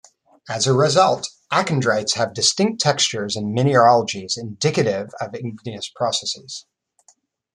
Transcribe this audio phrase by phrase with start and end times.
[0.49, 6.65] As a result, achondrites have distinct textures and mineralogies indicative of igneous processes.